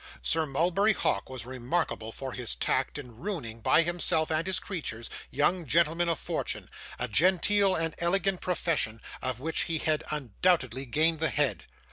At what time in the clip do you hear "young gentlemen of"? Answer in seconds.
5.29-6.17